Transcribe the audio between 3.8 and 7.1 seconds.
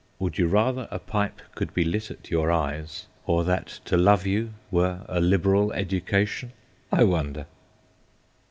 to love you were a liberal education? I